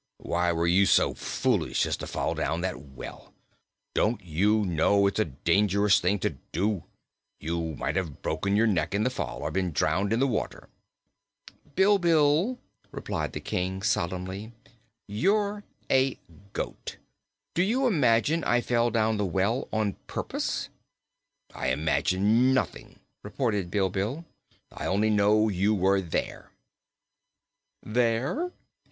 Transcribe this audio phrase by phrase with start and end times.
[0.17, 3.35] Why were you so foolish as to fall down that well?
[3.93, 6.85] Don't you know it's a dangerous thing to do?
[7.39, 10.69] You might have broken your neck in the fall, or been drowned in the water."
[11.75, 12.57] "Bilbil,"
[12.91, 14.53] replied the King solemnly,
[15.05, 16.17] "you're a
[16.53, 16.97] goat.
[17.53, 20.69] Do you imagine I fell down the well on purpose?"
[21.53, 24.25] "I imagine nothing," retorted Bilbil.
[24.71, 26.49] "I only know you were there."
[27.83, 28.51] "There?